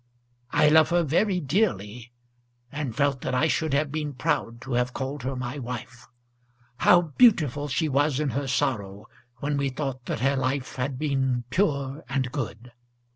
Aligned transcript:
I 0.49 0.67
loved 0.69 0.89
her 0.89 1.03
very 1.03 1.39
dearly, 1.39 2.11
and 2.71 2.95
felt 2.95 3.21
that 3.21 3.35
I 3.35 3.47
should 3.47 3.71
have 3.75 3.91
been 3.91 4.13
proud 4.15 4.59
to 4.61 4.73
have 4.73 4.93
called 4.93 5.21
her 5.21 5.35
my 5.35 5.59
wife. 5.59 6.07
How 6.77 7.11
beautiful 7.19 7.67
she 7.67 7.87
was 7.87 8.19
in 8.19 8.31
her 8.31 8.47
sorrow, 8.47 9.05
when 9.41 9.57
we 9.57 9.69
thought 9.69 10.05
that 10.07 10.21
her 10.21 10.35
life 10.35 10.77
had 10.77 10.97
been 10.97 11.43
pure 11.51 12.03
and 12.09 12.31
good!" 12.31 12.71